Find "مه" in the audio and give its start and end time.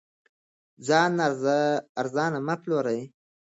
2.47-2.55